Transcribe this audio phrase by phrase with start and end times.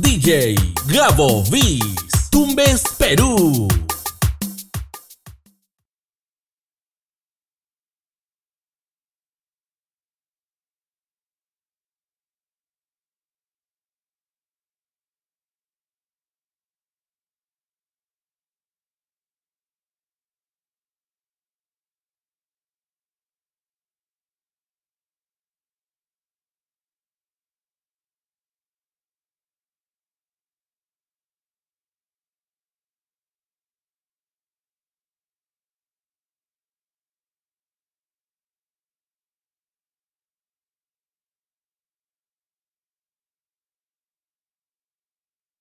[0.00, 1.78] DJ Gabo Viz,
[2.28, 3.68] Tumbes Perú.